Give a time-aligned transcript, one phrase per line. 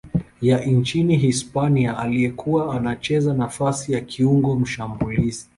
[0.41, 5.45] ya nchini Hispania aliyekuwa anacheza nafasi ya kiungo mshambuliaji.